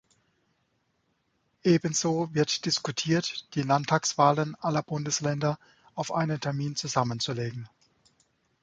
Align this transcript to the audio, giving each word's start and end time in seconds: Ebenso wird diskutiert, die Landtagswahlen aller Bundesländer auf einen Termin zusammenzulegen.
Ebenso 1.63 2.33
wird 2.33 2.65
diskutiert, 2.65 3.45
die 3.53 3.61
Landtagswahlen 3.61 4.55
aller 4.55 4.81
Bundesländer 4.81 5.59
auf 5.93 6.11
einen 6.11 6.39
Termin 6.39 6.75
zusammenzulegen. 6.75 7.69